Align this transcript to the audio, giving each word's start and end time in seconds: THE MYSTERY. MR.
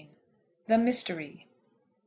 THE 0.65 0.79
MYSTERY. 0.79 1.45
MR. 1.45 1.45